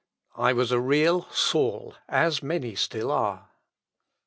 I 0.35 0.51
was 0.53 0.71
a 0.71 0.79
real 0.79 1.29
Saul, 1.29 1.93
as 2.09 2.41
many 2.41 2.73
still 2.73 3.11
are." 3.11 3.49